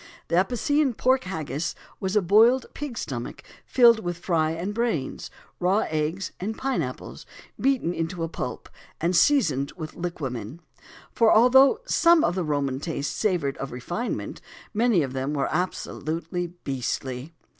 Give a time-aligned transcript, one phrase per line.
[0.29, 5.83] The Apician pork haggis was a boiled pig's stomach filled with fry and brains, raw
[5.91, 7.27] eggs, and pine apples
[7.59, 8.67] beaten to a pulp,
[8.99, 10.59] and seasoned with liquamen.
[11.13, 14.41] For although some of the Romans' tastes savoured of refinement,
[14.73, 17.35] many of them were "absolutely beastly."